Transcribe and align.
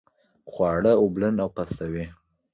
خواړه 0.51 0.91
اوبلن 1.01 1.35
او 1.43 1.49
پستوي. 1.55 2.05